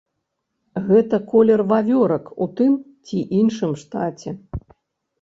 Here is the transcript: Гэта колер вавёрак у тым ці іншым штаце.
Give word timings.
Гэта 0.87 1.19
колер 1.33 1.59
вавёрак 1.73 2.33
у 2.43 2.49
тым 2.57 2.71
ці 3.07 3.23
іншым 3.45 3.71
штаце. 3.87 4.39